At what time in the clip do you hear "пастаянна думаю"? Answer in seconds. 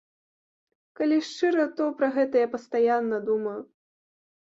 2.57-3.59